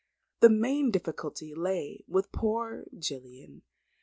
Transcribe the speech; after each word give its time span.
The 0.39 0.49
main 0.49 0.89
difficulty 0.89 1.53
lay 1.53 2.03
with 2.07 2.31
poor 2.31 2.85
Gillian. 2.97 3.61